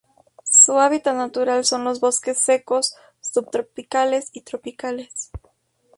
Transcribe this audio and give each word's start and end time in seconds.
Su 0.49 0.79
hábitat 0.79 1.15
natural 1.15 1.63
son 1.63 1.83
los 1.83 1.99
bosques 1.99 2.39
secos 2.39 2.95
subtropicales 3.19 4.31
o 4.35 4.41
tropicales. 4.43 5.29